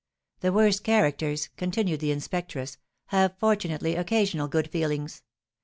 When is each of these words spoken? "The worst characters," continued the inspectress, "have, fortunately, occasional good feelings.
"The 0.39 0.51
worst 0.51 0.83
characters," 0.83 1.49
continued 1.57 1.99
the 1.99 2.09
inspectress, 2.09 2.77
"have, 3.09 3.37
fortunately, 3.37 3.95
occasional 3.95 4.47
good 4.47 4.67
feelings. 4.67 5.21